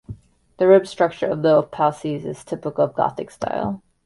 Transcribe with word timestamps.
The 0.57 0.67
ribbed 0.67 0.87
structure 0.87 1.27
of 1.29 1.43
the 1.43 1.61
apses 1.61 2.25
is 2.25 2.43
typical 2.43 2.85
of 2.85 2.95
Gothic 2.95 3.29
style. 3.29 3.83